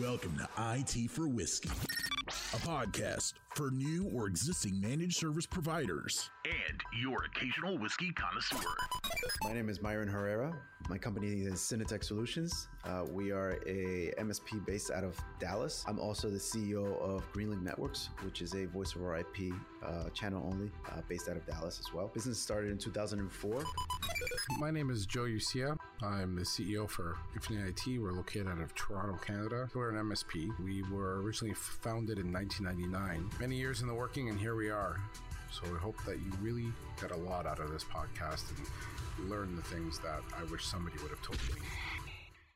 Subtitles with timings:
[0.00, 1.70] Welcome to IT for Whiskey,
[2.28, 8.68] a podcast for new or existing managed service providers and your occasional whiskey connoisseur.
[9.42, 10.54] My name is Myron Herrera.
[10.88, 12.68] My company is Cinetech Solutions.
[12.84, 15.84] Uh, we are a MSP based out of Dallas.
[15.88, 19.52] I'm also the CEO of Greenlink Networks, which is a voice over IP
[19.84, 22.08] uh, channel only uh, based out of Dallas as well.
[22.08, 23.64] Business started in 2004.
[24.58, 25.76] My name is Joe Ucia.
[26.02, 28.00] I'm the CEO for Infinite IT.
[28.00, 29.68] We're located out of Toronto, Canada.
[29.74, 30.50] We're an MSP.
[30.64, 33.30] We were originally founded in 1999.
[33.40, 35.00] Many years in the working, and here we are.
[35.50, 39.56] So I hope that you really got a lot out of this podcast and learn
[39.56, 41.62] the things that I wish somebody would have told me.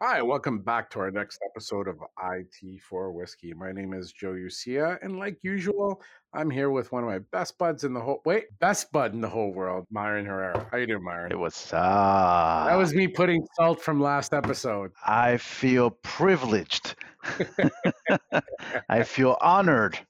[0.05, 3.55] Hi, welcome back to our next episode of IT for Whiskey.
[3.55, 6.03] My name is Joe Ucia, and like usual,
[6.35, 9.21] I'm here with one of my best buds in the whole wait, best bud in
[9.21, 10.67] the whole world, Myron Herrera.
[10.73, 11.31] How you doing, Myron?
[11.31, 14.91] It was uh That was me putting salt from last episode.
[15.07, 16.97] I feel privileged.
[18.89, 20.01] I feel honored.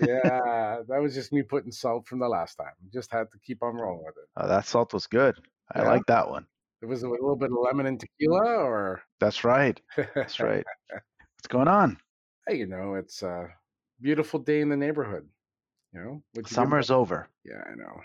[0.00, 2.74] yeah, that was just me putting salt from the last time.
[2.92, 4.28] Just had to keep on rolling with it.
[4.36, 5.36] Oh, that salt was good.
[5.72, 5.88] I Yeah?
[5.90, 6.46] like that one.
[6.82, 9.80] It was a little bit of lemon and tequila, or That's right.
[10.14, 10.64] That's right.
[10.90, 11.98] What's going on?
[12.48, 13.48] hey, you know, it's a
[14.00, 15.28] beautiful day in the neighborhood.
[15.94, 17.28] You know, you do Summer's over.
[17.44, 18.00] Yeah, I know.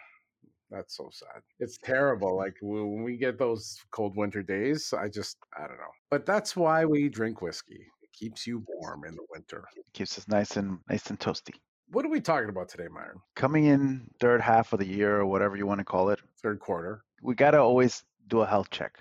[0.69, 1.42] That's so sad.
[1.59, 2.36] It's terrible.
[2.36, 5.94] Like when we get those cold winter days, I just, I don't know.
[6.12, 7.80] But that's why we drink whiskey.
[8.03, 9.64] It keeps you warm in the winter.
[9.94, 11.56] Keeps us nice and nice and toasty.
[11.91, 13.22] What are we talking about today, Myron?
[13.36, 16.59] Coming in third half of the year or whatever you want to call it, Third
[16.59, 17.02] quarter.
[17.23, 18.97] we got to always do a health check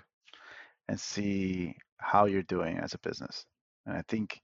[0.87, 3.45] and see how you're doing as a business.
[3.85, 4.41] And I think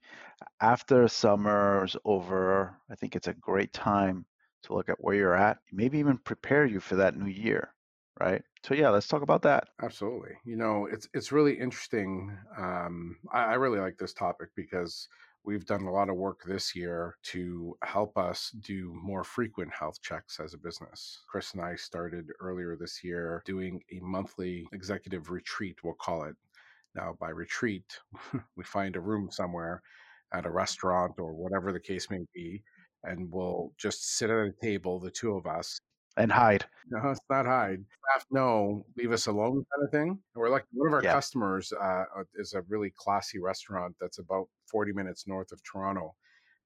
[0.60, 4.26] after summer's over, I think it's a great time
[4.64, 7.74] to look at where you're at, maybe even prepare you for that new year,
[8.20, 8.42] right?
[8.62, 9.68] So yeah, let's talk about that.
[9.82, 10.32] Absolutely.
[10.44, 12.36] You know, it's it's really interesting.
[12.56, 15.08] Um, I, I really like this topic because
[15.44, 20.00] we've done a lot of work this year to help us do more frequent health
[20.00, 21.20] checks as a business.
[21.28, 26.36] Chris and I started earlier this year doing a monthly executive retreat, we'll call it.
[26.94, 27.98] Now, by retreat,
[28.56, 29.82] we find a room somewhere
[30.32, 32.62] at a restaurant or whatever the case may be,
[33.02, 35.80] and we'll just sit at a table, the two of us,
[36.16, 36.64] And hide.
[36.88, 37.84] no, it's not hide.
[38.12, 40.18] Staff, no, leave us alone kind of thing.
[40.34, 41.12] We're like, one of our Yeah.
[41.12, 46.14] customers uh, uh, is a really classy restaurant that's about 40 minutes north of Toronto.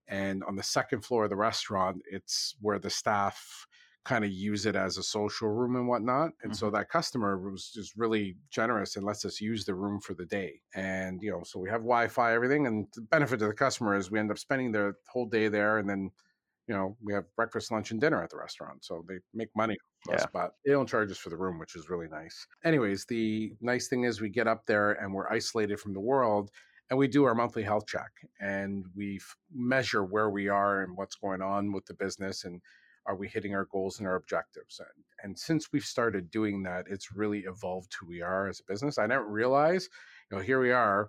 [0.07, 3.67] And on the second floor of the restaurant, it's where the staff
[4.05, 6.31] kind of use it as a social room and whatnot.
[6.43, 10.15] And so that customer was just really generous and lets us use the room for
[10.15, 10.61] the day.
[10.75, 12.67] And, you know, so we have Wi Fi, everything.
[12.67, 15.77] And the benefit to the customer is we end up spending the whole day there
[15.77, 16.11] and then
[16.69, 18.85] you know, we have breakfast, lunch, and dinner at the restaurant.
[18.85, 19.77] So they make money
[20.09, 22.47] off us, but they don't charge us for the room, which is really nice.
[22.65, 26.51] Anyways, the nice thing is we get up there and we're isolated from the world
[26.91, 29.19] and we do our monthly health check and we
[29.53, 32.61] measure where we are and what's going on with the business and
[33.07, 34.79] are we hitting our goals and our objectives.
[34.79, 38.71] And, and since we've started doing that, it's really evolved who we are as a
[38.71, 38.99] business.
[38.99, 39.89] I didn't realize,
[40.31, 41.09] you know, here we are,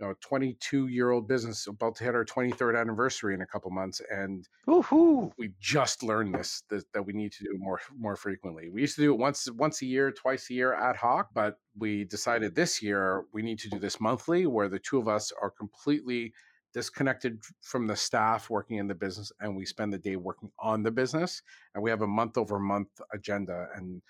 [0.00, 3.70] you know, 22 year old business about to hit our 23rd anniversary in a couple
[3.70, 4.00] months.
[4.10, 5.32] And Woohoo!
[5.38, 8.70] we just learned this that, that we need to do more more frequently.
[8.70, 11.58] We used to do it once once a year, twice a year ad hoc, but
[11.76, 15.32] we decided this year we need to do this monthly where the two of us
[15.40, 16.32] are completely
[16.74, 20.82] disconnected from the staff working in the business and we spend the day working on
[20.82, 21.42] the business
[21.74, 24.02] and we have a month over month agenda and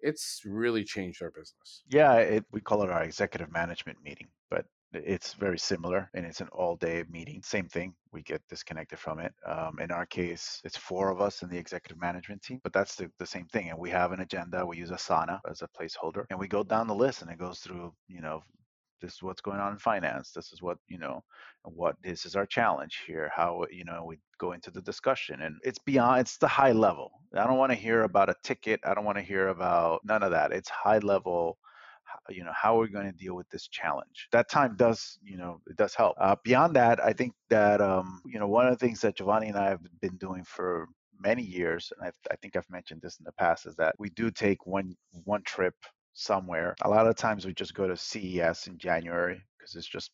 [0.00, 1.82] it's really changed our business.
[1.88, 6.40] Yeah, it, we call it our executive management meeting, but it's very similar and it's
[6.40, 7.42] an all day meeting.
[7.42, 7.94] Same thing.
[8.12, 9.32] We get disconnected from it.
[9.46, 12.94] Um, in our case, it's four of us in the executive management team, but that's
[12.96, 13.70] the, the same thing.
[13.70, 14.64] And we have an agenda.
[14.64, 17.60] We use Asana as a placeholder and we go down the list and it goes
[17.60, 18.42] through, you know,
[19.00, 20.30] this is what's going on in finance.
[20.30, 21.22] This is what, you know,
[21.64, 23.30] what this is our challenge here.
[23.34, 27.10] How, you know, we go into the discussion and it's beyond, it's the high level.
[27.36, 28.80] I don't want to hear about a ticket.
[28.84, 30.52] I don't want to hear about none of that.
[30.52, 31.58] It's high level
[32.30, 34.28] you know how are we going to deal with this challenge?
[34.32, 36.16] That time does you know it does help.
[36.20, 39.48] Uh, beyond that i think that um, you know one of the things that giovanni
[39.48, 40.86] and i have been doing for
[41.20, 44.10] many years and I've, i think i've mentioned this in the past is that we
[44.10, 44.94] do take one
[45.24, 45.74] one trip
[46.14, 46.76] somewhere.
[46.82, 50.10] A lot of times we just go to ces in january because it's just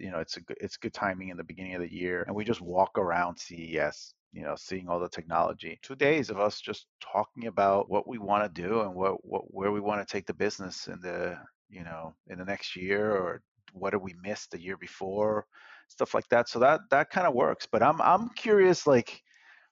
[0.00, 2.34] you know it's a good, it's good timing in the beginning of the year and
[2.34, 5.78] we just walk around ces you know seeing all the technology.
[5.82, 9.42] Two days of us just talking about what we want to do and what, what
[9.52, 11.36] where we want to take the business in the
[11.70, 13.42] you know in the next year or
[13.72, 15.46] what did we miss the year before
[15.88, 16.48] stuff like that.
[16.48, 17.66] So that that kind of works.
[17.70, 19.22] But i'm i'm curious like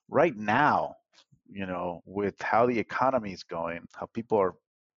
[0.08, 0.94] right now
[1.50, 4.54] you know with how the economy is going how people are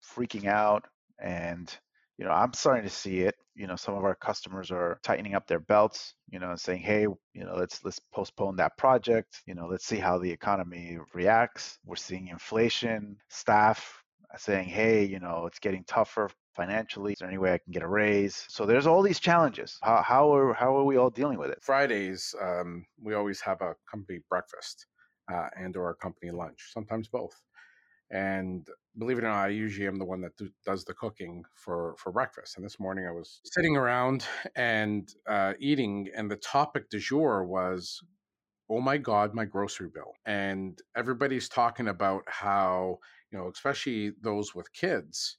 [0.04, 0.84] freaking out
[1.20, 1.76] and
[2.18, 3.34] you know, I'm starting to see it.
[3.54, 6.80] You know, some of our customers are tightening up their belts, you know, and saying,
[6.82, 9.42] hey, you know, let's let's postpone that project.
[9.46, 11.78] You know, let's see how the economy reacts.
[11.84, 14.02] We're seeing inflation, staff
[14.38, 17.12] saying, hey, you know, it's getting tougher financially.
[17.12, 18.44] Is there any way I can get a raise?
[18.48, 19.78] So there's all these challenges.
[19.82, 21.58] How, how are how are we all dealing with it?
[21.62, 24.86] Fridays, um, we always have a company breakfast
[25.32, 27.34] uh, and or a company lunch, sometimes both.
[28.10, 28.68] And
[28.98, 31.96] believe it or not, I usually am the one that do, does the cooking for
[31.98, 32.56] for breakfast.
[32.56, 37.44] And this morning I was sitting around and uh, eating, and the topic du jour
[37.44, 38.02] was,
[38.70, 42.98] "Oh my God, my grocery bill!" And everybody's talking about how
[43.32, 45.38] you know, especially those with kids,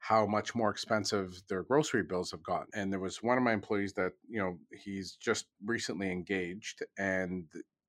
[0.00, 2.68] how much more expensive their grocery bills have gotten.
[2.74, 7.46] And there was one of my employees that you know he's just recently engaged, and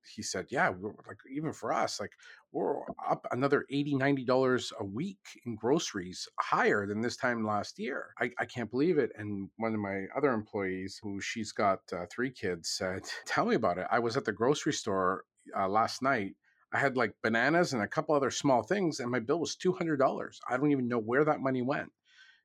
[0.07, 2.11] he said, yeah, like even for us, like
[2.51, 7.79] we're up another 80 90 dollars a week in groceries higher than this time last
[7.79, 11.79] year I, I can't believe it and one of my other employees who she's got
[11.91, 15.25] uh, three kids said tell me about it i was at the grocery store
[15.57, 16.35] uh, last night
[16.73, 19.73] I had like bananas and a couple other small things, and my bill was two
[19.73, 20.39] hundred dollars.
[20.49, 21.91] I don't even know where that money went.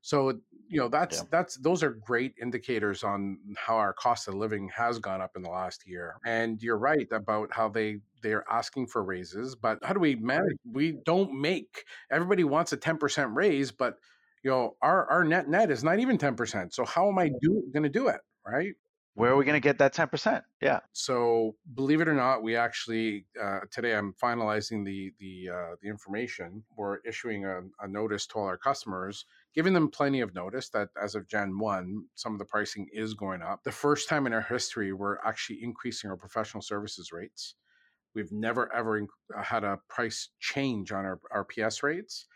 [0.03, 1.25] So you know that's yeah.
[1.31, 5.43] that's those are great indicators on how our cost of living has gone up in
[5.43, 6.17] the last year.
[6.25, 10.57] And you're right about how they they're asking for raises, but how do we manage?
[10.71, 13.97] We don't make everybody wants a 10% raise, but
[14.43, 16.73] you know our our net net is not even 10%.
[16.73, 18.21] So how am I do going to do it?
[18.47, 18.75] Right?
[19.19, 22.57] where are we going to get that 10% yeah so believe it or not we
[22.57, 28.27] actually uh, today i'm finalizing the the uh, the information we're issuing a, a, notice
[28.27, 29.25] to all our customers
[29.55, 33.15] giving them plenty of notice that as of jan 1 some of the pricing is
[33.15, 37.55] going up the first time in our history we're actually increasing our professional services rates
[38.15, 42.27] we've never ever inc- had a price change on our, our ps rates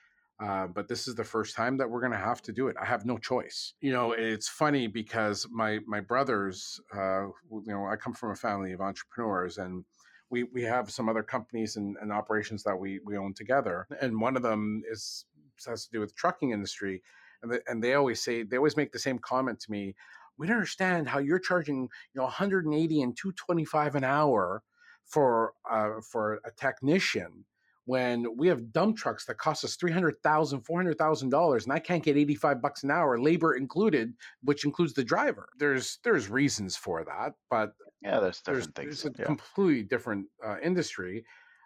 [0.43, 2.77] uh, but this is the first time that we're going to have to do it.
[2.81, 3.75] I have no choice.
[3.81, 8.37] You know, it's funny because my my brothers, uh, you know, I come from a
[8.37, 9.85] family of entrepreneurs, and
[10.31, 14.21] we we have some other companies and, and operations that we we own together, and
[14.21, 15.27] one of them is
[15.67, 17.03] has to do with the trucking industry,
[17.43, 19.95] and the, and they always say they always make the same comment to me.
[20.39, 24.63] We don't understand how you're charging you know 180 and 225 an hour
[25.05, 27.45] for uh, for a technician
[27.85, 32.63] when we have dump trucks that cost us $300,000, $400,000 and I can't get 85
[32.63, 35.49] bucks an hour, labor included, which includes the driver.
[35.59, 37.73] There's there's reasons for that, but
[38.03, 39.05] yeah, there's different there's, things.
[39.05, 39.27] It's a yeah.
[39.27, 41.25] completely different uh, industry,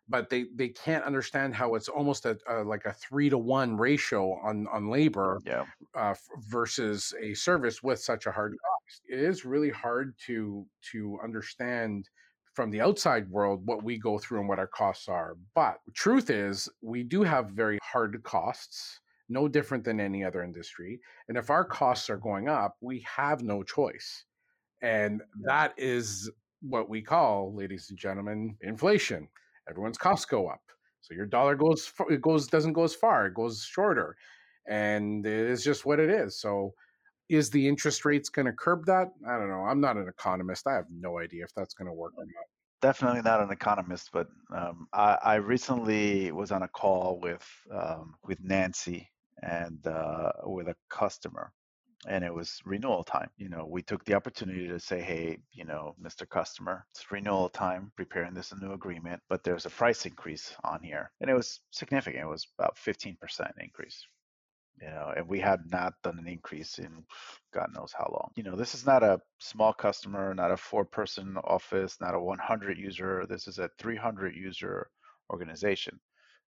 [0.08, 3.76] but they they can't understand how it's almost a, a like a 3 to 1
[3.76, 5.64] ratio on on labor yeah.
[5.94, 6.14] uh,
[6.48, 9.02] versus a service with such a hard cost.
[9.08, 12.08] It is really hard to to understand
[12.54, 15.36] from the outside world what we go through and what our costs are.
[15.54, 20.98] But truth is, we do have very hard costs, no different than any other industry.
[21.28, 24.24] And if our costs are going up, we have no choice.
[24.80, 26.30] And that is
[26.62, 29.28] what we call, ladies and gentlemen, inflation.
[29.68, 30.60] Everyone's costs go up.
[31.00, 34.16] So your dollar goes it goes doesn't go as far, it goes shorter.
[34.68, 36.40] And it is just what it is.
[36.40, 36.74] So
[37.28, 39.08] is the interest rates going to curb that?
[39.28, 39.64] I don't know.
[39.64, 40.66] I'm not an economist.
[40.66, 42.44] I have no idea if that's going to work or not.
[42.82, 48.14] Definitely not an economist, but um, I, I, recently was on a call with um,
[48.24, 49.08] with Nancy
[49.42, 51.52] and uh, with a customer,
[52.08, 53.30] and it was renewal time.
[53.36, 56.28] You know, we took the opportunity to say, hey, you know, Mr.
[56.28, 61.10] Customer, it's renewal time, preparing this new agreement, but there's a price increase on here,
[61.20, 62.24] and it was significant.
[62.24, 63.16] It was about 15%
[63.60, 64.06] increase
[64.80, 67.04] you know, and we had not done an increase in
[67.52, 68.30] God knows how long.
[68.36, 72.20] You know, this is not a small customer, not a four person office, not a
[72.20, 73.24] 100 user.
[73.28, 74.88] This is a 300 user
[75.30, 75.98] organization.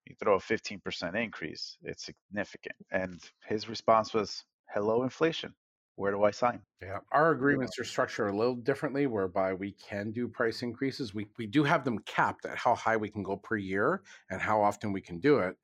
[0.06, 2.76] You throw a 15% increase, it's significant.
[2.92, 5.54] And his response was, hello, inflation.
[5.96, 6.62] Where do I sign?
[6.82, 11.14] Yeah, our agreements are structured a little differently, whereby we can do price increases.
[11.14, 14.42] We, we do have them capped at how high we can go per year and
[14.42, 15.58] how often we can do it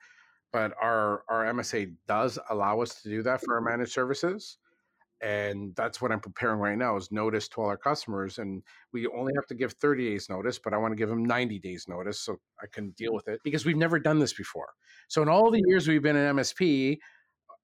[0.55, 3.71] but our our MSA does allow us to do that for our mm-hmm.
[3.71, 4.57] managed services.
[5.19, 8.37] And that's what I'm preparing right now is notice to all our customers.
[8.37, 11.25] And we only have to give 30 days notice, but I want to give them
[11.25, 14.69] 90 days notice so I can deal with it because we've never done this before.
[15.09, 16.99] So in all the years we've been in MSP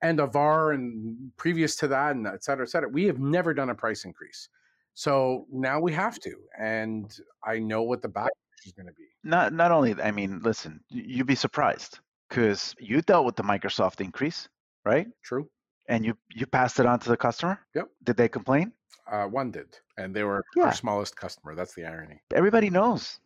[0.01, 3.53] and a VAR and previous to that and et cetera, et cetera, we have never
[3.53, 4.49] done a price increase.
[4.93, 6.35] So now we have to.
[6.59, 9.05] And I know what the backlash is going to be.
[9.23, 14.01] Not not only I mean, listen, you'd be surprised because you dealt with the Microsoft
[14.01, 14.49] increase,
[14.83, 15.07] right?
[15.23, 15.49] True.
[15.87, 17.59] And you you passed it on to the customer.
[17.75, 17.87] Yep.
[18.03, 18.71] Did they complain?
[19.11, 20.65] Uh, one did, and they were yeah.
[20.65, 21.53] our smallest customer.
[21.55, 22.21] That's the irony.
[22.33, 23.19] Everybody knows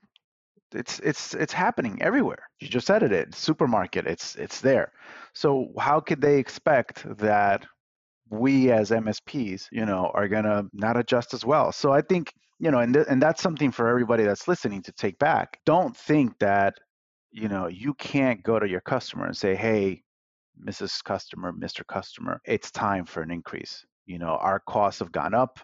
[0.75, 2.43] it's it's it's happening everywhere.
[2.59, 3.33] You just said it.
[3.35, 4.07] Supermarket.
[4.07, 4.91] It's it's there.
[5.33, 7.65] So how could they expect that
[8.29, 11.71] we as MSPs, you know, are gonna not adjust as well.
[11.71, 14.91] So I think, you know, and th- and that's something for everybody that's listening to
[14.93, 15.59] take back.
[15.65, 16.75] Don't think that,
[17.31, 20.01] you know, you can't go to your customer and say, hey,
[20.67, 21.03] Mrs.
[21.03, 21.85] Customer, Mr.
[21.87, 23.85] Customer, it's time for an increase.
[24.05, 25.59] You know, our costs have gone up,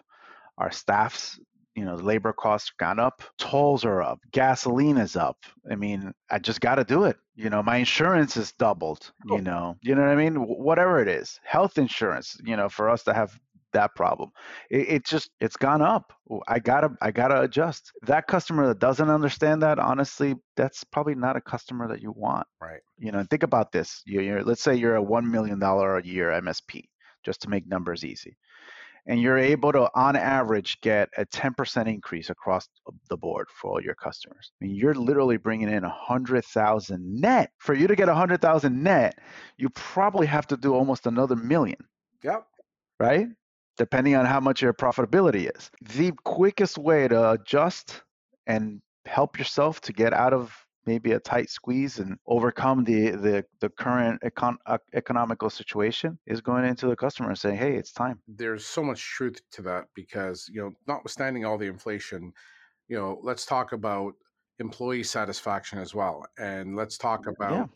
[0.58, 1.38] our staff's
[1.74, 5.38] you know the labor costs have gone up tolls are up gasoline is up.
[5.70, 9.40] I mean i just got to do it you know my insurance is doubled you
[9.40, 10.34] know you know what i mean?
[10.36, 13.38] Whatever it is health insurance you know for us to have
[13.72, 14.30] that problem.
[14.70, 16.12] It, it just it's gone up.
[16.46, 17.92] I gotta i gotta adjust.
[18.02, 22.46] That customer that doesn't understand that honestly that's probably not a customer that you want.
[22.60, 22.80] Right.
[22.98, 24.02] You know think about this.
[24.06, 26.84] You're, you're let's say you're a one million dollar a year msp
[27.24, 28.36] just to make numbers easy
[29.06, 32.68] and you're able to on average get a 10% increase across
[33.08, 34.52] the board for all your customers.
[34.60, 37.50] I mean you're literally bringing in 100000 net.
[37.58, 39.18] For you to get 100000 net
[39.56, 41.76] you probably have to do almost another million
[42.22, 42.46] yep.
[42.98, 43.26] right?
[43.78, 45.70] Depending on how much your profitability is.
[45.94, 48.02] The quickest way to adjust
[48.46, 50.54] and help yourself to get out of
[50.86, 56.40] maybe a tight squeeze and overcome the the, the current econ, uh, economical situation is
[56.40, 59.84] going into the customer and saying hey it's time there's so much truth to that
[59.94, 62.32] because you know notwithstanding all the inflation
[62.88, 64.14] you know let's talk about
[64.58, 67.66] employee satisfaction as well and let's talk about yeah.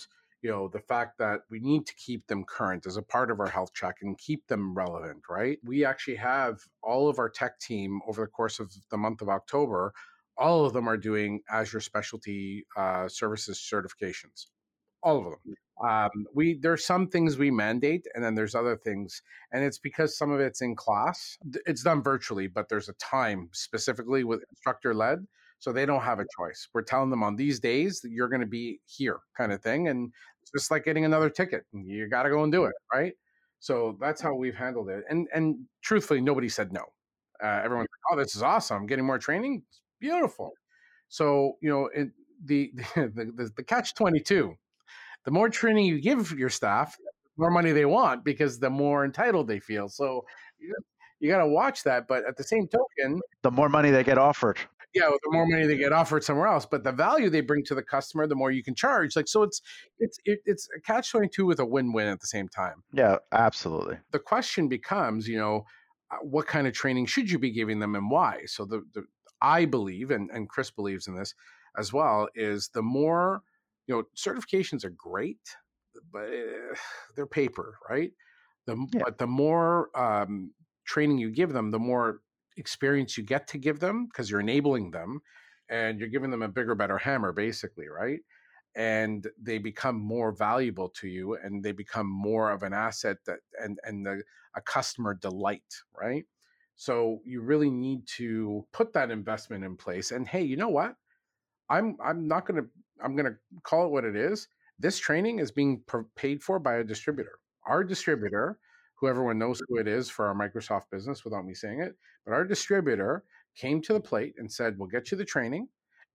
[0.42, 3.40] you know the fact that we need to keep them current as a part of
[3.40, 7.58] our health check and keep them relevant right we actually have all of our tech
[7.58, 9.92] team over the course of the month of october
[10.38, 14.46] all of them are doing Azure Specialty uh, Services certifications.
[15.02, 15.54] All of them.
[15.88, 20.16] Um, we there's some things we mandate, and then there's other things, and it's because
[20.16, 21.36] some of it's in class.
[21.66, 25.26] It's done virtually, but there's a time specifically with instructor led,
[25.58, 26.68] so they don't have a choice.
[26.72, 29.88] We're telling them on these days that you're going to be here, kind of thing,
[29.88, 31.64] and it's just like getting another ticket.
[31.72, 33.12] You got to go and do it, right?
[33.60, 35.04] So that's how we've handled it.
[35.10, 36.84] And and truthfully, nobody said no.
[37.42, 38.78] Uh, everyone's like, "Oh, this is awesome!
[38.78, 39.62] I'm getting more training
[40.00, 40.52] beautiful.
[41.08, 42.08] So you know, it,
[42.44, 44.54] the, the the, the catch twenty two,
[45.24, 49.04] the more training you give your staff, the more money they want because the more
[49.04, 49.88] entitled they feel.
[49.88, 50.24] So
[50.58, 50.74] you,
[51.20, 52.08] you got to watch that.
[52.08, 54.58] But at the same token, the more money they get offered.
[54.94, 57.74] Yeah, the more money they get offered somewhere else, but the value they bring to
[57.74, 59.14] the customer, the more you can charge.
[59.14, 59.60] Like so, it's
[59.98, 62.82] it's it, it's a catch twenty two with a win win at the same time.
[62.94, 63.98] Yeah, absolutely.
[64.12, 65.66] The question becomes, you know,
[66.10, 68.42] uh, what kind of training should you be giving them and why?
[68.46, 69.04] So the, the
[69.40, 71.34] I believe, and, and Chris believes in this
[71.78, 73.42] as well, is the more,
[73.86, 75.40] you know, certifications are great,
[76.12, 76.74] but eh,
[77.16, 78.12] they're paper, right?
[78.66, 79.02] The, yeah.
[79.04, 80.52] But the more um,
[80.86, 82.20] training you give them, the more
[82.56, 85.20] experience you get to give them because you're enabling them
[85.68, 88.20] and you're giving them a bigger, better hammer, basically, right?
[88.74, 93.38] And they become more valuable to you and they become more of an asset that
[93.62, 94.22] and and the,
[94.54, 95.62] a customer delight,
[95.98, 96.24] right?
[96.76, 100.10] So you really need to put that investment in place.
[100.10, 100.94] And hey, you know what?
[101.70, 102.68] I'm I'm not going to
[103.02, 104.48] I'm going to call it what it is.
[104.78, 105.82] This training is being
[106.16, 107.38] paid for by a distributor.
[107.66, 108.58] Our distributor,
[108.96, 112.32] who everyone knows who it is for our Microsoft business without me saying it, but
[112.32, 113.24] our distributor
[113.56, 115.68] came to the plate and said, "We'll get you the training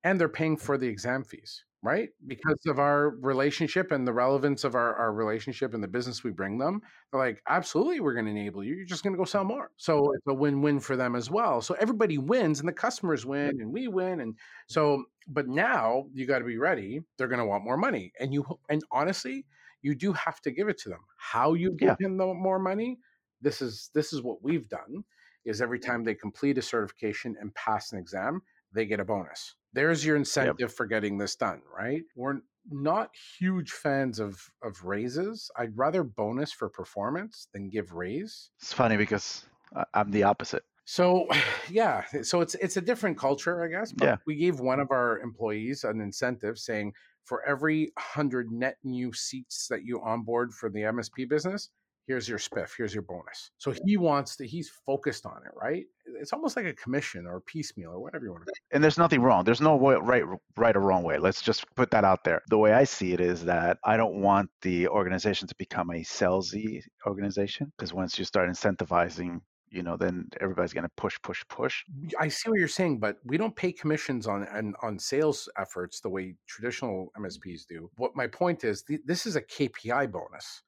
[0.03, 2.09] and they're paying for the exam fees." right?
[2.09, 2.27] Mm-hmm.
[2.27, 6.31] Because of our relationship and the relevance of our, our relationship and the business we
[6.31, 6.81] bring them,
[7.11, 8.75] they're like, absolutely, we're going to enable you.
[8.75, 9.71] You're just going to go sell more.
[9.77, 11.61] So it's a win win for them as well.
[11.61, 14.21] So everybody wins and the customers win and we win.
[14.21, 14.35] And
[14.67, 17.01] so, but now you got to be ready.
[17.17, 18.13] They're going to want more money.
[18.19, 19.45] And you, and honestly,
[19.81, 21.01] you do have to give it to them.
[21.17, 21.95] How you give yeah.
[21.99, 22.99] them the more money,
[23.41, 25.03] this is this is what we've done
[25.45, 29.55] is every time they complete a certification and pass an exam, they get a bonus.
[29.73, 30.71] There's your incentive yep.
[30.71, 32.03] for getting this done, right?
[32.15, 35.49] We're not huge fans of of raises.
[35.57, 38.49] I'd rather bonus for performance than give raise.
[38.59, 39.45] It's funny because
[39.93, 40.63] I'm the opposite.
[40.85, 41.27] So,
[41.69, 43.91] yeah, eh, so it's it's a different culture, I guess.
[43.91, 44.17] But yeah.
[44.25, 49.67] we gave one of our employees an incentive saying for every 100 net new seats
[49.69, 51.69] that you onboard for the MSP business,
[52.11, 53.51] here's your spiff, here's your bonus.
[53.57, 55.85] So he wants to, he's focused on it, right?
[56.19, 58.53] It's almost like a commission or a piecemeal or whatever you want to.
[58.73, 59.45] And there's nothing wrong.
[59.45, 60.23] There's no way, right,
[60.57, 61.19] right or wrong way.
[61.19, 62.41] Let's just put that out there.
[62.49, 66.01] The way I see it is that I don't want the organization to become a
[66.01, 69.39] salesy organization because once you start incentivizing
[69.69, 71.85] you know then everybody's going to push push push
[72.19, 76.01] i see what you're saying but we don't pay commissions on on, on sales efforts
[76.01, 80.61] the way traditional msps do what my point is th- this is a kpi bonus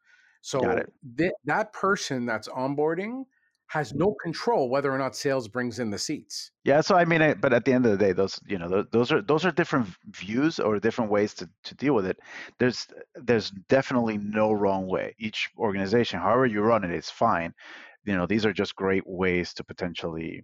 [0.44, 0.60] so
[1.18, 3.24] th- that person that's onboarding
[3.68, 4.24] has no mm-hmm.
[4.24, 6.52] control whether or not sales brings in the seats.
[6.66, 9.12] Yeah, so I mean, but at the end of the day, those you know those
[9.12, 12.20] are those are different views or different ways to, to deal with it.
[12.60, 15.16] There's there's definitely no wrong way.
[15.18, 17.54] Each organization, however you run it, is fine.
[18.06, 20.44] you know these are just great ways to potentially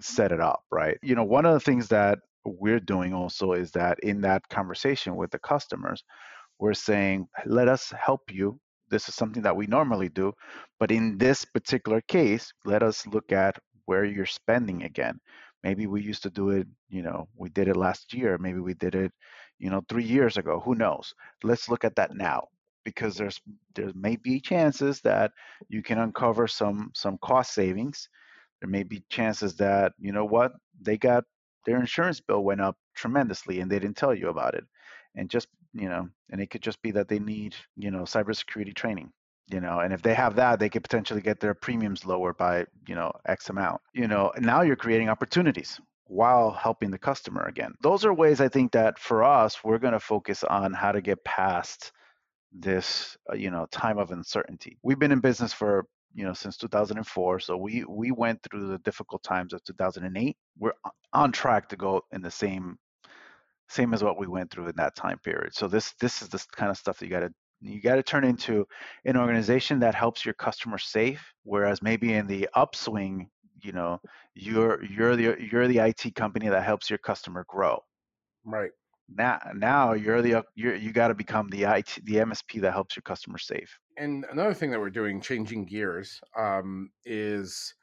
[0.00, 3.70] set it up right you know one of the things that we're doing also is
[3.72, 6.04] that in that conversation with the customers
[6.58, 8.58] we're saying let us help you
[8.90, 10.32] this is something that we normally do
[10.80, 15.18] but in this particular case let us look at where you're spending again.
[15.62, 18.74] Maybe we used to do it you know we did it last year maybe we
[18.74, 19.12] did it
[19.58, 21.14] you know 3 years ago who knows?
[21.42, 22.48] Let's look at that now
[22.84, 23.40] because there's
[23.74, 25.32] there may be chances that
[25.68, 28.08] you can uncover some some cost savings.
[28.60, 30.52] There may be chances that you know what?
[30.80, 31.24] They got
[31.66, 34.64] their insurance bill went up tremendously and they didn't tell you about it.
[35.16, 35.48] And just
[35.78, 39.10] you know and it could just be that they need you know cybersecurity training
[39.48, 42.64] you know and if they have that they could potentially get their premiums lower by
[42.88, 47.74] you know x amount you know now you're creating opportunities while helping the customer again.
[47.82, 51.00] Those are ways i think that for us we're going to focus on how to
[51.00, 51.92] get past
[52.52, 54.78] this uh, you know time of uncertainty.
[54.82, 58.78] We've been in business for you know since 2004 so we we went through the
[58.78, 60.72] difficult times of 2008 we're
[61.12, 62.78] on track to go in the same
[63.68, 65.54] same as what we went through in that time period.
[65.54, 68.02] So this this is the kind of stuff that you got to you got to
[68.02, 68.66] turn into
[69.04, 73.30] an organization that helps your customer safe whereas maybe in the upswing
[73.62, 74.00] you know
[74.34, 77.78] you're you're the you're the IT company that helps your customer grow.
[78.44, 78.70] Right.
[79.08, 82.96] Now now you're the you're, you got to become the IT the MSP that helps
[82.96, 83.78] your customer safe.
[83.96, 87.74] And another thing that we're doing changing gears um, is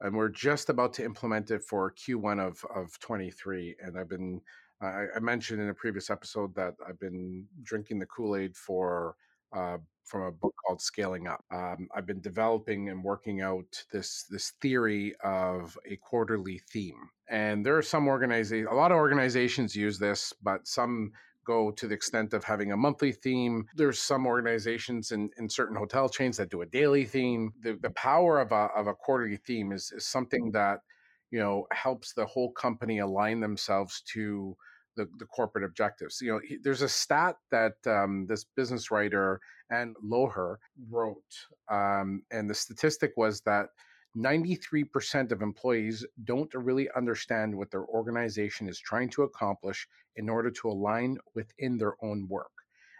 [0.00, 4.40] and we're just about to implement it for Q1 of of 23 and I've been
[4.82, 9.16] I, I mentioned in a previous episode that I've been drinking the Kool-Aid for
[9.54, 11.44] uh, from a book called Scaling Up.
[11.52, 17.64] Um, I've been developing and working out this this theory of a quarterly theme, and
[17.64, 18.68] there are some organizations.
[18.70, 21.12] A lot of organizations use this, but some
[21.44, 23.66] go to the extent of having a monthly theme.
[23.74, 27.52] There's some organizations in, in certain hotel chains that do a daily theme.
[27.62, 30.80] The, the power of a, of a quarterly theme is, is something that
[31.30, 34.56] you know helps the whole company align themselves to
[34.96, 36.20] the, the corporate objectives.
[36.20, 39.40] You know, he, there's a stat that um, this business writer
[39.70, 40.56] and Loher
[40.90, 41.22] wrote,
[41.70, 43.68] um, and the statistic was that
[44.16, 50.50] 93% of employees don't really understand what their organization is trying to accomplish in order
[50.50, 52.50] to align within their own work.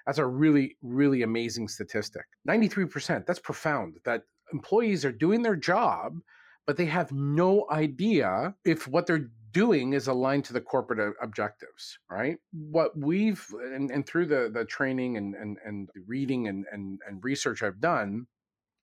[0.07, 2.25] That's a really, really amazing statistic.
[2.49, 6.19] 93%, that's profound that employees are doing their job,
[6.67, 11.99] but they have no idea if what they're doing is aligned to the corporate objectives
[12.11, 12.39] right?
[12.53, 17.23] What we've and, and through the the training and and, and reading and, and and
[17.23, 18.27] research i've done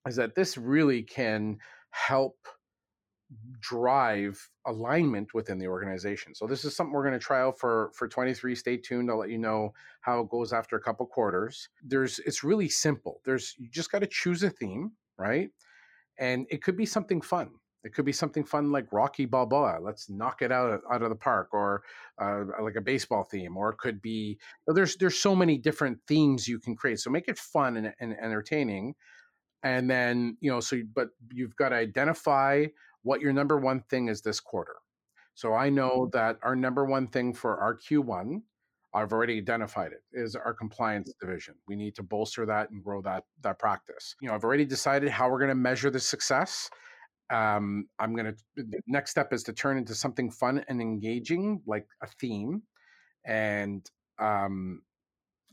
[0.06, 1.58] is that this really can
[1.90, 2.36] help
[3.60, 6.34] drive alignment within the organization.
[6.34, 9.10] So this is something we're going to try out for for 23 stay tuned.
[9.10, 11.68] I'll let you know how it goes after a couple quarters.
[11.82, 13.20] There's it's really simple.
[13.24, 15.50] There's you just got to choose a theme right?
[16.18, 17.50] And it could be something fun
[17.82, 19.78] it could be something fun like Rocky Balboa.
[19.80, 21.82] Let's knock it out out of the park, or
[22.20, 24.38] uh, like a baseball theme, or it could be.
[24.66, 27.00] There's there's so many different themes you can create.
[27.00, 28.94] So make it fun and, and entertaining,
[29.62, 30.60] and then you know.
[30.60, 32.66] So but you've got to identify
[33.02, 34.76] what your number one thing is this quarter.
[35.34, 36.18] So I know mm-hmm.
[36.18, 38.42] that our number one thing for our Q1,
[38.92, 41.54] I've already identified it, is our compliance division.
[41.66, 44.16] We need to bolster that and grow that that practice.
[44.20, 46.68] You know, I've already decided how we're going to measure the success
[47.30, 51.62] um, I'm going to, the next step is to turn into something fun and engaging,
[51.66, 52.62] like a theme.
[53.24, 53.84] And
[54.18, 54.82] um,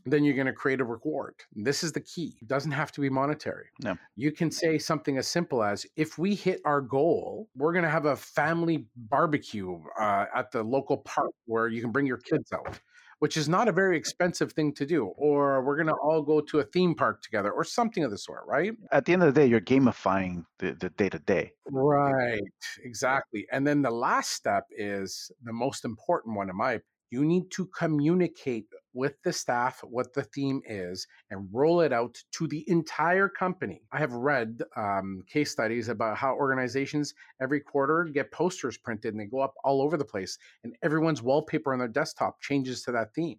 [0.06, 1.34] then you're going to create a reward.
[1.54, 2.36] This is the key.
[2.40, 3.66] It doesn't have to be monetary.
[3.82, 3.96] No.
[4.16, 7.90] You can say something as simple as if we hit our goal, we're going to
[7.90, 12.52] have a family barbecue uh, at the local park where you can bring your kids
[12.52, 12.80] out
[13.18, 15.06] which is not a very expensive thing to do.
[15.06, 18.18] Or we're going to all go to a theme park together or something of the
[18.18, 18.72] sort, right?
[18.92, 21.52] At the end of the day, you're gamifying the day to day.
[21.70, 22.40] Right,
[22.82, 23.46] exactly.
[23.52, 27.66] And then the last step is the most important one, in my you need to
[27.66, 33.28] communicate with the staff what the theme is and roll it out to the entire
[33.28, 33.82] company.
[33.92, 39.20] I have read um, case studies about how organizations every quarter get posters printed and
[39.20, 42.92] they go up all over the place, and everyone's wallpaper on their desktop changes to
[42.92, 43.38] that theme.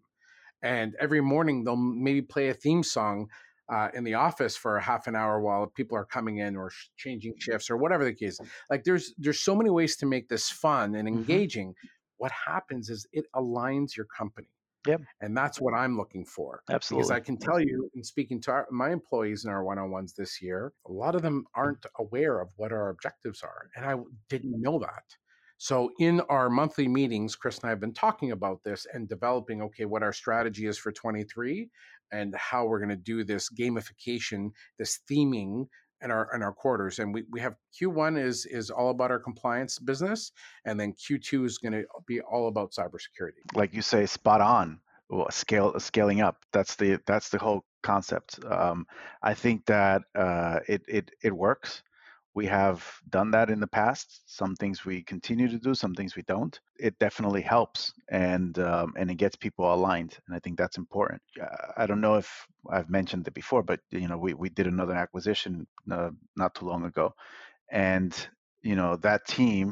[0.62, 3.28] And every morning they'll maybe play a theme song
[3.70, 6.72] uh, in the office for a half an hour while people are coming in or
[6.72, 8.40] sh- changing shifts or whatever the case.
[8.70, 11.18] Like there's there's so many ways to make this fun and mm-hmm.
[11.20, 11.70] engaging.
[11.70, 11.88] Mm-hmm
[12.20, 14.50] what happens is it aligns your company.
[14.88, 15.02] Yep.
[15.22, 16.62] And that's what I'm looking for.
[16.70, 17.02] Absolutely.
[17.02, 19.92] Because I can tell you, in speaking to our, my employees in our one on
[19.92, 23.70] ones this year, a lot of them aren't aware of what our objectives are.
[23.76, 23.96] And I
[24.30, 25.04] didn't know that.
[25.58, 29.62] So, in our monthly meetings, Chris and I have been talking about this and developing
[29.64, 31.70] okay, what our strategy is for 23
[32.14, 35.68] and how we're going to do this gamification, this theming
[36.02, 39.20] and our and our quarters and we, we have q1 is is all about our
[39.20, 40.32] compliance business
[40.66, 43.42] and then q2 is going to be all about cybersecurity.
[43.56, 44.80] Like you say spot on.
[45.12, 46.38] Well, scale scaling up.
[46.54, 48.40] That's the that's the whole concept.
[48.46, 48.86] Um,
[49.24, 51.82] i think that uh, it, it it works
[52.40, 54.08] we have done that in the past.
[54.26, 56.58] Some things we continue to do some things we don't.
[56.88, 61.22] It definitely helps and um, and it gets people aligned and i think that's important.
[61.82, 62.30] I don't know if
[62.76, 66.66] i've mentioned it before but you know we, we did another acquisition uh, not too
[66.72, 67.14] long ago.
[67.72, 68.12] And
[68.70, 69.66] you know that team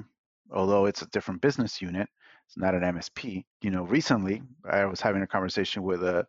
[0.59, 2.07] although it's a different business unit
[2.45, 3.19] it's not an msp
[3.65, 4.35] you know recently
[4.79, 6.25] i was having a conversation with a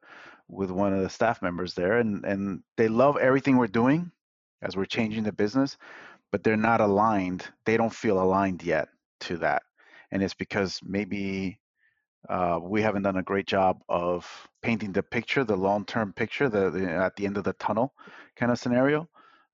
[0.58, 4.00] with one of the staff members there and and they love everything we're doing
[4.62, 5.76] as we're changing the business
[6.32, 7.46] but they're not aligned.
[7.66, 8.88] They don't feel aligned yet
[9.20, 9.62] to that.
[10.10, 11.60] And it's because maybe
[12.28, 14.26] uh, we haven't done a great job of
[14.62, 17.94] painting the picture, the long-term picture, the, the at the end of the tunnel
[18.36, 19.08] kind of scenario.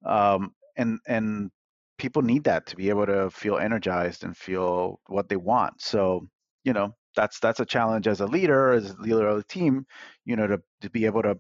[0.05, 1.51] Um, and and
[1.99, 5.81] people need that to be able to feel energized and feel what they want.
[5.83, 6.29] So
[6.65, 9.87] you know that's that's a challenge as a leader, as a leader of the team,
[10.25, 11.39] you know, to to be able to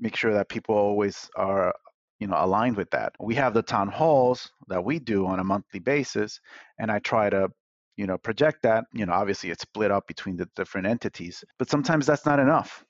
[0.00, 1.74] make sure that people always are
[2.18, 3.12] you know aligned with that.
[3.20, 6.40] We have the town halls that we do on a monthly basis
[6.78, 7.48] and i try to
[7.96, 11.70] you know project that you know obviously it's split up between the different entities but
[11.70, 12.84] sometimes that's not enough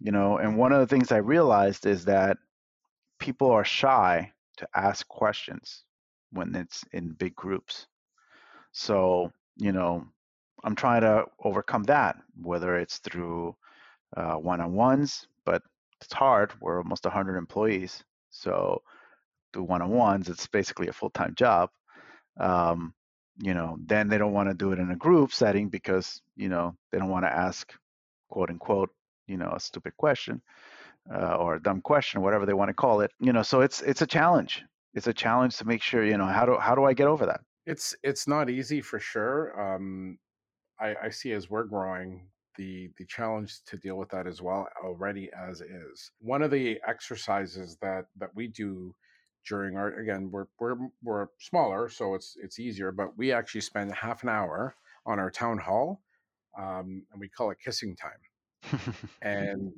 [0.00, 2.36] you know and one of the things i realized is that
[3.18, 5.84] people are shy to ask questions
[6.30, 7.86] when it's in big groups.
[8.72, 10.04] So you know
[10.64, 13.54] i'm trying to overcome that whether it's through
[14.16, 15.62] uh, one-on-ones but
[16.00, 16.52] it's hard.
[16.60, 18.04] We're almost 100 employees
[18.34, 18.82] so
[19.52, 21.70] the one-on-ones, it's basically a full-time job.
[22.38, 22.92] Um,
[23.38, 26.48] you know, then they don't want to do it in a group setting because you
[26.48, 27.72] know they don't want to ask,
[28.28, 28.90] quote unquote,
[29.26, 30.42] you know, a stupid question
[31.12, 33.10] uh, or a dumb question, whatever they want to call it.
[33.20, 34.62] You know, so it's it's a challenge.
[34.94, 37.26] It's a challenge to make sure you know how do how do I get over
[37.26, 37.40] that.
[37.66, 39.74] It's it's not easy for sure.
[39.74, 40.18] Um,
[40.78, 44.68] I, I see as we're growing, the the challenge to deal with that as well
[44.82, 46.10] already as is.
[46.20, 48.94] One of the exercises that that we do
[49.46, 53.92] during our again we're we're we're smaller so it's it's easier but we actually spend
[53.94, 56.00] half an hour on our town hall
[56.58, 58.80] um, and we call it kissing time.
[59.22, 59.72] And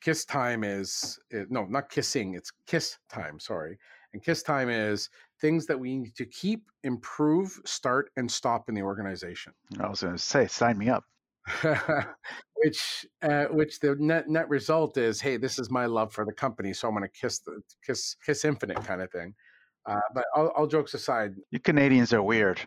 [0.00, 1.18] kiss time is
[1.50, 3.78] no not kissing it's kiss time sorry.
[4.12, 5.10] And kiss time is
[5.40, 9.52] things that we need to keep improve start and stop in the organization.
[9.78, 11.04] I was going to say sign me up
[12.54, 16.32] which uh, which the net net result is, hey, this is my love for the
[16.32, 19.34] company, so I'm going to kiss the kiss kiss infinite kind of thing.
[19.86, 22.60] Uh, but all, all, jokes aside, you Canadians are weird.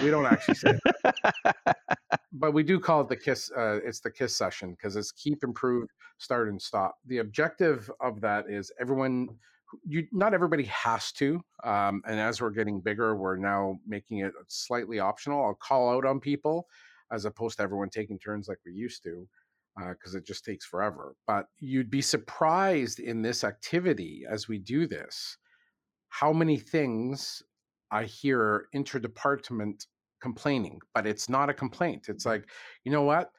[0.00, 1.76] We don't actually say, it.
[2.32, 3.50] but we do call it the kiss.
[3.50, 6.94] Uh, it's the kiss session because it's keep, improve, start, and stop.
[7.06, 9.28] The objective of that is everyone.
[9.86, 14.32] You not everybody has to, um, and as we're getting bigger, we're now making it
[14.46, 15.44] slightly optional.
[15.44, 16.68] I'll call out on people
[17.12, 19.28] as opposed to everyone taking turns like we used to
[19.76, 21.14] because uh, it just takes forever.
[21.26, 25.36] But you'd be surprised in this activity as we do this
[26.08, 27.42] how many things
[27.90, 29.86] I hear interdepartment
[30.20, 32.06] complaining, but it's not a complaint.
[32.08, 32.44] It's like,
[32.84, 33.30] you know what?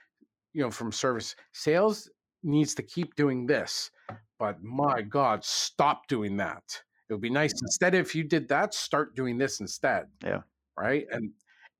[0.53, 2.09] You know, from service sales
[2.43, 3.91] needs to keep doing this,
[4.39, 6.63] but my God, stop doing that.
[7.09, 10.05] It would be nice instead if you did that, start doing this instead.
[10.23, 10.41] Yeah.
[10.75, 11.05] Right.
[11.11, 11.31] And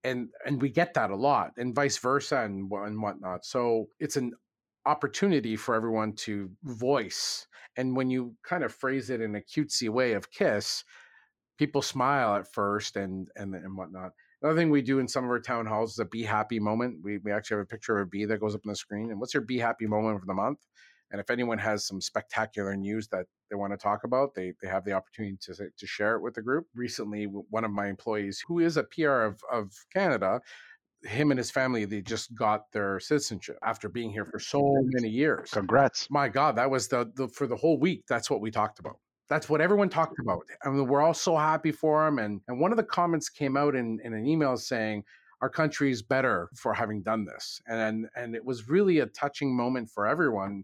[0.04, 3.46] and and we get that a lot and vice versa and and whatnot.
[3.46, 4.34] So it's an
[4.86, 9.90] opportunity for everyone to voice and when you kind of phrase it in a cutesy
[9.90, 10.84] way of kiss
[11.58, 14.12] people smile at first and and and whatnot.
[14.42, 16.98] Another thing we do in some of our town halls is a be happy moment.
[17.02, 19.10] We, we actually have a picture of a bee that goes up on the screen
[19.10, 20.60] and what's your be happy moment of the month
[21.14, 24.68] and if anyone has some spectacular news that they want to talk about, they, they
[24.68, 26.66] have the opportunity to, to share it with the group.
[26.74, 30.42] Recently, one of my employees, who is a PR of, of Canada,
[31.04, 35.08] him and his family, they just got their citizenship after being here for so many
[35.08, 35.52] years.
[35.52, 36.10] Congrats.
[36.10, 38.06] My God, that was the, the for the whole week.
[38.10, 38.98] That's what we talked about.
[39.30, 40.42] That's what everyone talked about.
[40.66, 42.18] I mean, we're all so happy for him.
[42.18, 45.04] And, and one of the comments came out in, in an email saying,
[45.42, 47.62] our country is better for having done this.
[47.68, 50.64] And, and it was really a touching moment for everyone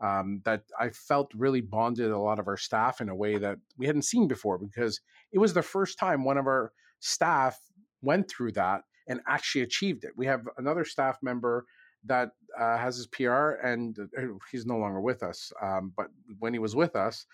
[0.00, 3.58] um, that I felt really bonded a lot of our staff in a way that
[3.76, 5.00] we hadn't seen before because
[5.32, 7.60] it was the first time one of our staff
[8.02, 10.12] went through that and actually achieved it.
[10.16, 11.64] We have another staff member
[12.04, 15.52] that uh, has his PR and uh, he's no longer with us.
[15.60, 16.06] Um, but
[16.38, 17.26] when he was with us,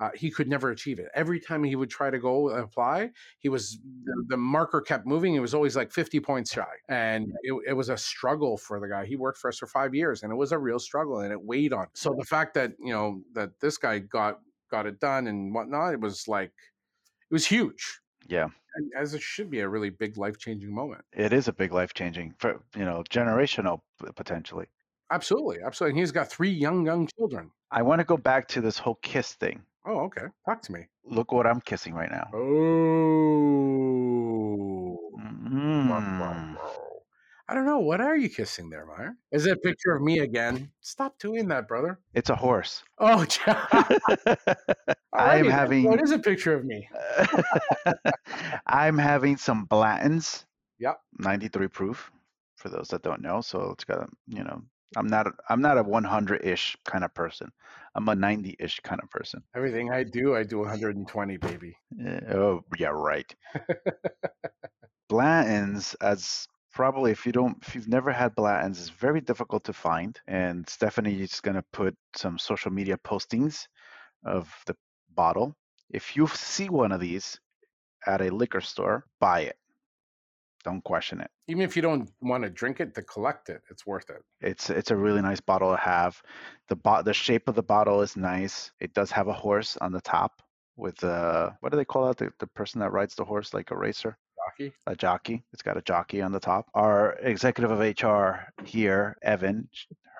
[0.00, 1.08] uh, he could never achieve it.
[1.14, 5.34] Every time he would try to go apply, he was the, the marker kept moving.
[5.34, 8.88] He was always like 50 points shy, and it, it, was a struggle for the
[8.88, 9.04] guy.
[9.04, 11.40] He worked for us for five years, and it was a real struggle, and it
[11.40, 11.82] weighed on.
[11.82, 11.88] Him.
[11.92, 15.92] So the fact that you know that this guy got got it done and whatnot,
[15.92, 16.52] it was like
[17.30, 21.04] It was huge, Yeah, and as it should be, a really big life changing moment.
[21.12, 23.80] it is a big life changing for you know generational
[24.16, 24.66] potentially.
[25.12, 25.90] Absolutely, absolutely.
[25.90, 27.50] And he's got three young, young children.
[27.72, 29.60] I want to go back to this whole kiss thing.
[29.86, 30.26] Oh, okay.
[30.44, 30.86] Talk to me.
[31.04, 32.28] Look what I'm kissing right now.
[32.34, 32.38] Oh.
[35.18, 36.56] Mm.
[37.48, 37.80] I don't know.
[37.80, 39.16] What are you kissing there, Meyer?
[39.32, 40.70] Is it a picture of me again?
[40.82, 41.98] Stop doing that, brother.
[42.14, 42.84] It's a horse.
[43.02, 43.26] Oh,
[45.12, 46.88] I'm having What is a picture of me?
[48.66, 50.46] I'm having some Blanton's.
[50.78, 51.00] Yep.
[51.18, 52.12] 93 proof
[52.56, 53.40] for those that don't know.
[53.40, 54.62] So it's got, a you know,
[54.96, 57.50] I'm not a, I'm not a 100-ish kind of person.
[57.94, 59.42] I'm a 90-ish kind of person.
[59.56, 61.76] Everything I do, I do 120, baby.
[62.04, 63.34] Eh, oh, yeah, right.
[65.08, 69.72] Blanton's as probably if you don't if you've never had Blanton's it's very difficult to
[69.72, 73.66] find and Stephanie is going to put some social media postings
[74.24, 74.76] of the
[75.14, 75.56] bottle.
[75.90, 77.40] If you see one of these
[78.06, 79.56] at a liquor store, buy it.
[80.64, 81.30] Don't question it.
[81.48, 84.22] Even if you don't want to drink it, to collect it, it's worth it.
[84.40, 86.22] It's it's a really nice bottle to have.
[86.68, 88.70] The bo- the shape of the bottle is nice.
[88.80, 90.42] It does have a horse on the top
[90.76, 92.18] with uh what do they call that?
[92.18, 94.16] The, the person that rides the horse like a racer?
[94.46, 94.72] Rocky?
[94.86, 95.44] a jockey.
[95.52, 96.66] It's got a jockey on the top.
[96.74, 99.68] Our executive of HR here, Evan,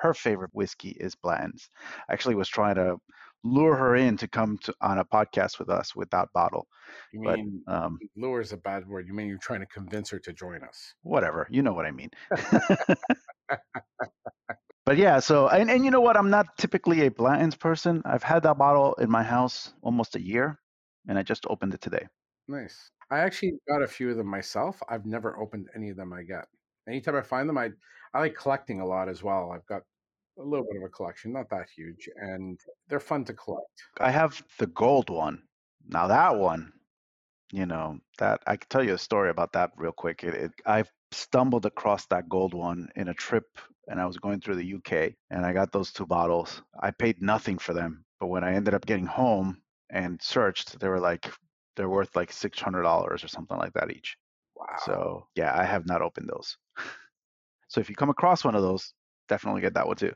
[0.01, 1.69] her favorite whiskey is Blanton's.
[2.11, 2.97] Actually, was trying to
[3.43, 6.69] lure her in to come to, on a podcast with us with that bottle.
[7.13, 9.07] You But mean um, lure is a bad word.
[9.07, 10.95] You mean you're trying to convince her to join us?
[11.03, 12.11] whatever, you know what I mean.
[14.87, 16.17] but yeah, so and, and you know what?
[16.17, 18.03] I'm not typically a Blanton's person.
[18.05, 20.59] I've had that bottle in my house almost a year,
[21.09, 22.07] and I just opened it today.
[22.49, 22.91] Nice.
[23.11, 24.81] I actually got a few of them myself.
[24.89, 26.47] I've never opened any of them I get.
[26.89, 27.71] Anytime I find them, I
[28.15, 29.53] I like collecting a lot as well.
[29.53, 29.83] I've got
[30.39, 33.83] a little bit of a collection, not that huge, and they're fun to collect.
[33.99, 35.43] I have the gold one.
[35.89, 36.73] Now that one,
[37.53, 40.23] you know, that I can tell you a story about that real quick.
[40.25, 43.47] It, it, I stumbled across that gold one in a trip,
[43.89, 46.63] and I was going through the UK, and I got those two bottles.
[46.81, 50.89] I paid nothing for them, but when I ended up getting home and searched, they
[50.89, 51.31] were like
[51.77, 54.17] they're worth like six hundred dollars or something like that each.
[54.55, 54.67] Wow.
[54.85, 56.57] So yeah, I have not opened those.
[57.69, 58.93] so if you come across one of those,
[59.31, 60.13] definitely get that one too.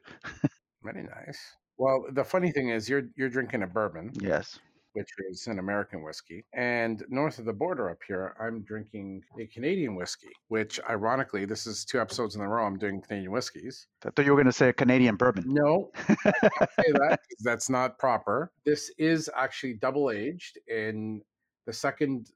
[0.83, 1.38] Very nice.
[1.79, 4.59] Well, the funny thing is, you're you're drinking a bourbon, Yes.
[4.92, 9.46] which is an American whiskey, and north of the border up here, I'm drinking a
[9.46, 10.29] Canadian whiskey.
[10.48, 13.87] Which, ironically, this is two episodes in a row I'm doing Canadian whiskeys.
[14.05, 15.44] I thought you were going to say a Canadian bourbon.
[15.46, 18.53] No, say that that's not proper.
[18.64, 21.22] This is actually double aged, and
[21.66, 22.31] the second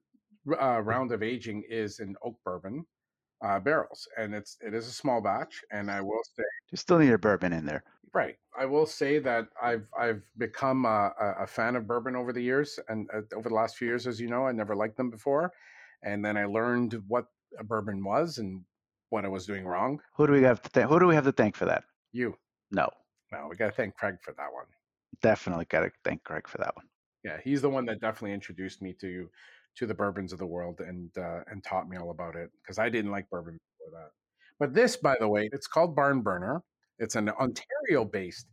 [0.61, 2.85] uh, round of aging is in oak bourbon
[3.43, 5.65] uh, barrels, and it's it is a small batch.
[5.71, 7.85] And I will say, You still need a bourbon in there.
[8.15, 12.43] right, I will say that I've I've become a, a- fan of bourbon over the
[12.43, 15.11] years, and uh, over the last few years, as you know, I never liked them
[15.11, 15.53] before,
[16.03, 17.27] and then I learned what
[17.59, 18.65] a bourbon was and
[19.11, 20.01] what I was doing wrong.
[20.17, 20.89] Who do we have to thank?
[20.91, 21.85] Who do we have to thank for that?
[22.13, 22.37] You,
[22.71, 22.89] No,
[23.33, 24.67] no, we got to thank Craig for that one.
[25.23, 26.87] definitely got to thank Craig for that one.
[27.25, 29.29] yeah he's the one that definitely introduced me to
[29.79, 32.79] to the bourbons of the world and uh, and taught me all about it because
[32.79, 34.11] i didn't like bourbon before that
[34.59, 36.63] but this by the way it's called barn burner
[36.99, 38.47] it's an ontario based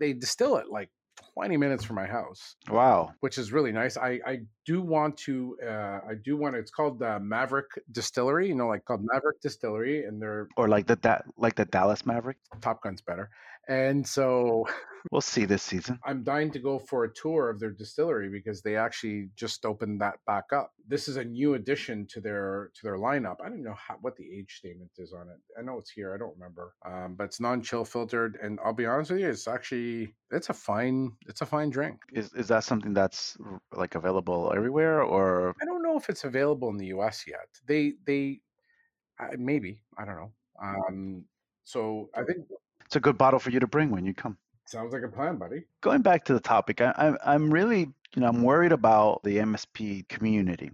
[0.00, 0.90] they distill it like
[1.34, 3.12] 20 minutes from my house Wow.
[3.20, 6.70] which is really nice i i do want to uh i do want to it's
[6.70, 10.96] called uh, maverick distillery you know like called maverick distillery and their Or like the
[11.02, 12.38] that like the Dallas Maverick.
[12.60, 13.28] top gun's better
[13.68, 14.66] and so
[15.10, 15.98] We'll see this season.
[16.04, 20.00] I'm dying to go for a tour of their distillery because they actually just opened
[20.00, 20.72] that back up.
[20.86, 23.36] This is a new addition to their to their lineup.
[23.44, 25.38] I don't know how, what the age statement is on it.
[25.58, 26.14] I know it's here.
[26.14, 26.74] I don't remember.
[26.86, 30.54] Um, but it's non-chill filtered, and I'll be honest with you, it's actually it's a
[30.54, 31.96] fine it's a fine drink.
[32.12, 33.36] Is is that something that's
[33.74, 37.24] like available everywhere or I don't know if it's available in the U.S.
[37.26, 37.48] yet.
[37.66, 38.40] They they
[39.18, 40.32] uh, maybe I don't know.
[40.62, 41.24] Um,
[41.64, 42.46] so I think
[42.92, 44.36] it's a good bottle for you to bring when you come?
[44.66, 45.62] sounds like a plan, buddy.
[45.80, 49.38] Going back to the topic, I, I'm I'm really you know I'm worried about the
[49.38, 50.70] MSP community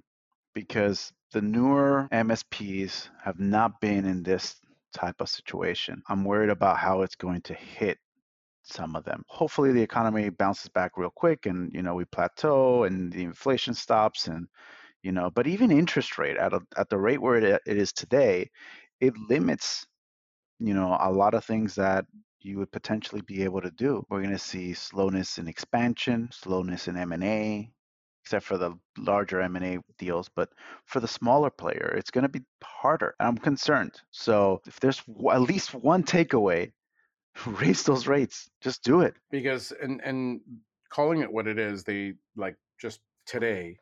[0.53, 4.57] because the newer MSPs have not been in this
[4.93, 6.03] type of situation.
[6.09, 7.99] I'm worried about how it's going to hit
[8.65, 9.23] some of them.
[9.29, 13.75] Hopefully the economy bounces back real quick and you know we plateau and the inflation
[13.75, 14.49] stops and
[15.05, 17.93] you know but even interest rate at a, at the rate where it, it is
[17.93, 18.51] today
[18.99, 19.87] it limits
[20.59, 22.07] you know a lot of things that
[22.41, 24.05] you would potentially be able to do.
[24.09, 27.71] We're going to see slowness in expansion, slowness in M&A,
[28.23, 30.51] except for the larger M&A deals, but
[30.85, 33.15] for the smaller player, it's going to be harder.
[33.19, 34.01] I'm concerned.
[34.11, 36.73] So if there's at least one takeaway,
[37.47, 38.49] raise those rates.
[38.61, 39.15] Just do it.
[39.31, 40.41] because and and
[40.91, 43.77] calling it what it is they like just today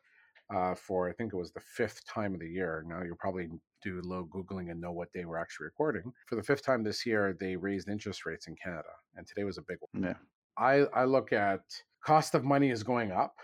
[0.53, 2.83] uh, for I think it was the fifth time of the year.
[2.87, 3.49] Now you're probably
[3.83, 6.11] do a little googling and know what day we're actually recording.
[6.27, 9.57] For the fifth time this year, they raised interest rates in Canada, and today was
[9.57, 10.03] a big one.
[10.03, 10.13] Yeah.
[10.57, 11.61] I I look at
[12.03, 13.35] cost of money is going up.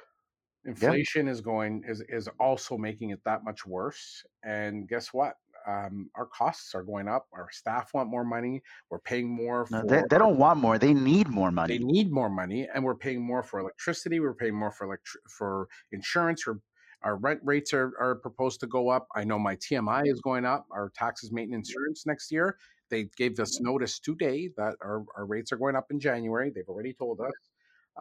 [0.65, 4.23] Inflation is going is is also making it that much worse.
[4.43, 5.35] And guess what?
[5.67, 7.27] Um, our costs are going up.
[7.33, 8.61] Our staff want more money.
[8.89, 9.65] We're paying more.
[9.71, 10.77] No, they, they don't want more.
[10.77, 11.77] They need more money.
[11.77, 15.23] they need more money and we're paying more for electricity we're paying more for electri-
[15.29, 16.59] for insurance or
[17.03, 19.07] our rent rates are, are proposed to go up.
[19.15, 22.57] I know my tmi is going up our taxes maintenance insurance next year.
[22.89, 26.51] They gave us notice today that our, our rates are going up in january.
[26.53, 27.31] They've already told us.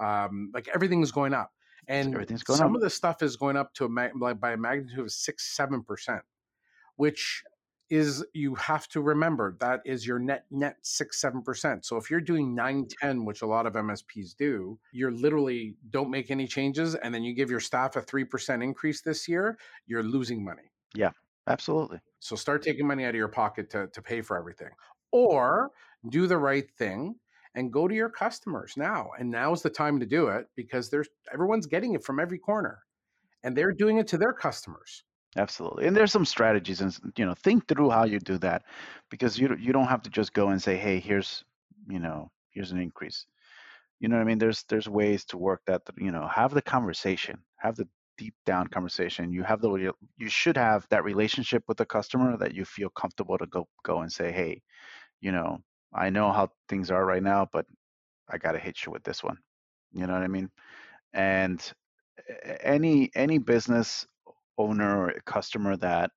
[0.00, 1.50] Um, like everything is going up.
[1.88, 2.14] And
[2.46, 2.76] some up.
[2.76, 5.82] of the stuff is going up to a mag- by a magnitude of six seven
[5.82, 6.22] percent
[6.96, 7.42] which
[7.92, 11.84] is you have to remember that is your net net six seven percent.
[11.84, 13.06] So if you're doing nine mm-hmm.
[13.06, 17.22] ten which a lot of msps do you're literally don't make any changes and then
[17.22, 20.72] you give your staff a three percent increase this year you're losing money.
[20.94, 21.10] Yeah,
[21.46, 22.00] Absolutely.
[22.18, 24.70] so start taking money out of your pocket to, to pay for everything.
[25.10, 25.70] Or
[26.08, 27.16] do the right thing
[27.54, 31.08] and go to your customers now and now's the time to do it because there's
[31.30, 32.78] everyone's getting it from every corner
[33.42, 35.04] and they're doing it to their customers
[35.36, 35.86] Absolutely.
[35.86, 38.64] And there's some strategies and you know, think through how you do that
[39.10, 41.42] because you you don't have to just go and say, "Hey, here's,
[41.88, 43.26] you know, here's an increase."
[44.00, 44.38] You know what I mean?
[44.38, 48.68] There's there's ways to work that, you know, have the conversation, have the deep down
[48.68, 49.32] conversation.
[49.32, 53.38] You have the you should have that relationship with the customer that you feel comfortable
[53.38, 54.62] to go go and say, "Hey,
[55.20, 55.60] you know,
[55.94, 57.66] I know how things are right now, but
[58.28, 59.38] I got to hit you with this one."
[59.92, 60.50] You know what I mean?
[61.14, 61.60] And
[62.28, 64.06] eh, any any business
[64.62, 66.10] owner or a customer that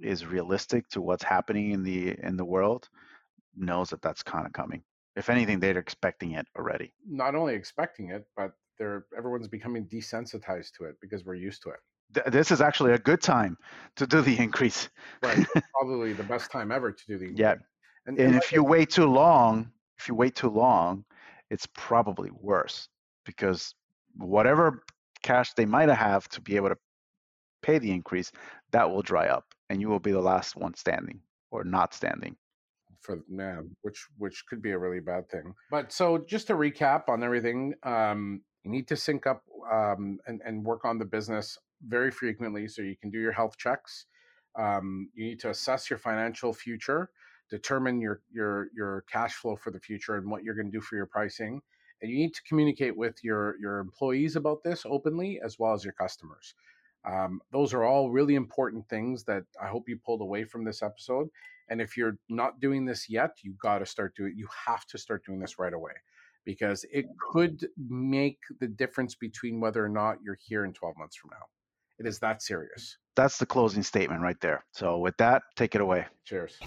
[0.00, 1.98] is realistic to what's happening in the
[2.28, 2.88] in the world
[3.56, 4.82] knows that that's kind of coming.
[5.16, 6.92] If anything, they're expecting it already.
[7.06, 11.70] not only expecting it but they're everyone's becoming desensitized to it because we're used to
[11.70, 11.80] it
[12.14, 13.56] Th- This is actually a good time
[13.96, 14.88] to do the increase.
[15.22, 15.46] right
[15.78, 17.54] probably the best time ever to do the Yeah,
[18.06, 21.04] and, and like if you wait too long, if you wait too long,
[21.50, 22.88] it's probably worse
[23.24, 23.74] because
[24.16, 24.84] whatever
[25.22, 26.78] cash they might have to be able to
[27.62, 28.32] pay the increase,
[28.72, 31.20] that will dry up, and you will be the last one standing
[31.50, 32.36] or not standing.
[33.00, 35.54] for man, which which could be a really bad thing.
[35.70, 40.40] But so just to recap on everything, um, you need to sync up um, and
[40.44, 44.06] and work on the business very frequently so you can do your health checks.
[44.58, 47.10] Um, you need to assess your financial future,
[47.50, 50.80] determine your your your cash flow for the future and what you're going to do
[50.80, 51.60] for your pricing.
[52.00, 55.84] And you need to communicate with your your employees about this openly as well as
[55.84, 56.54] your customers.
[57.04, 60.82] Um, those are all really important things that I hope you pulled away from this
[60.82, 61.28] episode.
[61.68, 64.32] And if you're not doing this yet, you got to start doing.
[64.32, 64.38] It.
[64.38, 65.92] You have to start doing this right away,
[66.44, 71.16] because it could make the difference between whether or not you're here in 12 months
[71.16, 71.46] from now.
[71.98, 72.98] It is that serious.
[73.14, 74.64] That's the closing statement right there.
[74.72, 76.06] So with that, take it away.
[76.24, 76.58] Cheers.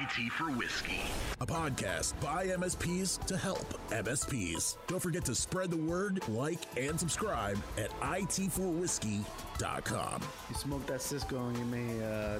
[0.00, 1.00] IT for Whiskey,
[1.40, 4.76] a podcast by MSPs to help MSPs.
[4.86, 10.22] Don't forget to spread the word, like, and subscribe at it4whiskey.com.
[10.48, 12.38] You smoke that Cisco and you may uh,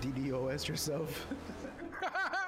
[0.00, 1.26] DDoS yourself.